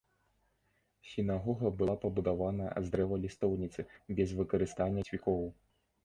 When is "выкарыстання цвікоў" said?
4.39-5.45